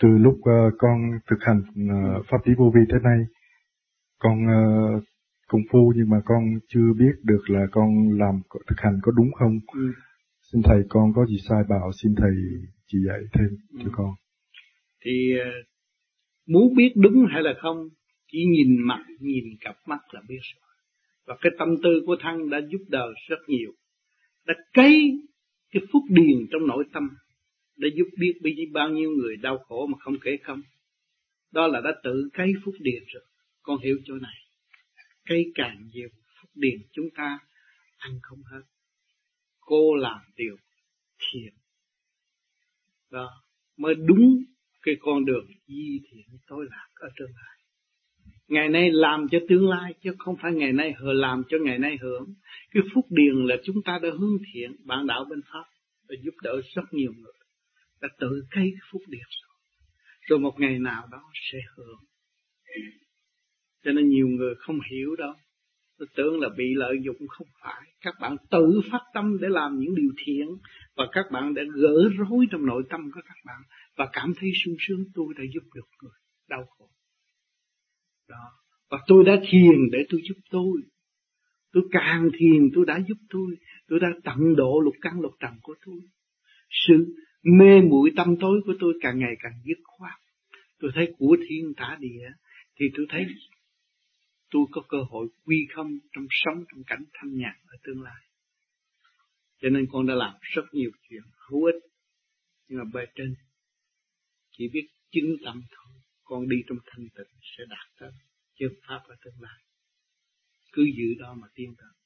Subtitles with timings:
[0.00, 0.96] từ lúc uh, con
[1.30, 3.18] thực hành uh, pháp lý vô vi tới nay
[4.18, 5.02] con uh,
[5.48, 9.32] công phu nhưng mà con chưa biết được là con làm thực hành có đúng
[9.38, 9.92] không ừ.
[10.52, 12.30] xin thầy con có gì sai bảo xin thầy
[12.86, 13.78] chỉ dạy thêm ừ.
[13.84, 14.10] cho con
[15.04, 15.32] thì
[16.46, 17.88] muốn biết đúng hay là không
[18.32, 20.66] chỉ nhìn mặt nhìn cặp mắt là biết rồi
[21.26, 23.72] và cái tâm tư của thăng đã giúp đời rất nhiều
[24.46, 25.12] đã cấy
[25.72, 27.08] cái phúc điền trong nội tâm
[27.76, 30.62] đã giúp biết bao nhiêu người đau khổ mà không kể không.
[31.52, 33.24] Đó là đã tự cấy phúc điền rồi.
[33.62, 34.34] Con hiểu chỗ này.
[35.24, 36.08] Cây càng nhiều,
[36.40, 37.38] phúc điền chúng ta
[37.98, 38.62] ăn không hết.
[39.60, 40.56] Cô làm điều
[41.18, 41.54] thiện.
[43.10, 43.30] Đó,
[43.76, 44.44] mới đúng
[44.82, 47.56] cái con đường di thiện tối lạc ở tương lai
[48.48, 51.78] ngày nay làm cho tương lai, chứ không phải ngày nay hờ làm cho ngày
[51.78, 52.34] nay hưởng.
[52.70, 55.64] Cái phúc điền là chúng ta đã hướng thiện bản đạo bên pháp
[56.08, 57.32] và giúp đỡ rất nhiều người
[58.00, 59.56] đã tự cây cái phúc điệp rồi.
[60.28, 62.04] Rồi một ngày nào đó sẽ hưởng.
[63.84, 65.34] Cho nên nhiều người không hiểu đâu
[65.98, 67.82] tôi tưởng là bị lợi dụng không phải.
[68.00, 70.46] Các bạn tự phát tâm để làm những điều thiện.
[70.96, 73.62] Và các bạn đã gỡ rối trong nội tâm của các bạn.
[73.96, 76.12] Và cảm thấy sung sướng, tôi đã giúp được người
[76.48, 76.90] đau khổ.
[78.28, 78.52] Đó.
[78.90, 80.82] Và tôi đã thiền để tôi giúp tôi.
[81.72, 83.56] Tôi càng thiền, tôi đã giúp tôi.
[83.88, 86.00] Tôi đã tận độ lục căn lục trần của tôi.
[86.88, 87.14] Sự
[87.52, 90.20] mê muội tâm tối của tôi càng ngày càng dứt khoát.
[90.78, 92.28] Tôi thấy của thiên tả địa,
[92.76, 93.26] thì tôi thấy
[94.50, 98.22] tôi có cơ hội quy không trong sống, trong cảnh thanh nhàn ở tương lai.
[99.62, 101.82] Cho nên con đã làm rất nhiều chuyện hữu ích,
[102.68, 103.34] nhưng mà bề trên
[104.50, 106.02] chỉ biết chứng tâm thôi.
[106.24, 108.10] Con đi trong thanh tịnh sẽ đạt tới
[108.58, 109.62] chân pháp ở tương lai.
[110.72, 112.05] Cứ giữ đó mà tiến tới.